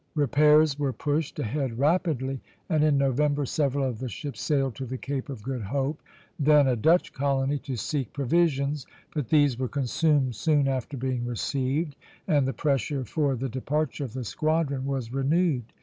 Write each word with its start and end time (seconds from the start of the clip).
Repairs 0.15 0.79
were 0.79 0.91
pushed 0.93 1.37
ahead 1.37 1.77
rapidly, 1.77 2.41
and 2.69 2.83
in 2.83 2.97
November 2.97 3.45
several 3.45 3.85
of 3.85 3.99
the 3.99 4.09
ships 4.09 4.41
sailed 4.41 4.73
to 4.73 4.85
the 4.87 4.97
Cape 4.97 5.29
of 5.29 5.43
Good 5.43 5.61
Hope, 5.61 6.01
then 6.39 6.65
a 6.67 6.75
Dutch 6.75 7.13
colony, 7.13 7.59
to 7.59 7.75
seek 7.75 8.11
provisions; 8.11 8.87
but 9.13 9.29
these 9.29 9.59
were 9.59 9.67
consumed 9.67 10.33
soon 10.35 10.67
after 10.67 10.97
being 10.97 11.23
received, 11.27 11.95
and 12.27 12.47
the 12.47 12.51
pressure 12.51 13.05
for 13.05 13.35
the 13.35 13.47
departure 13.47 14.03
of 14.03 14.13
the 14.13 14.23
squadron 14.23 14.87
was 14.87 15.13
renewed. 15.13 15.65